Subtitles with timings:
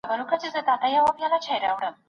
[0.09, 1.93] ما خپل ټول اسناد په یو بکس کي منظم کړل.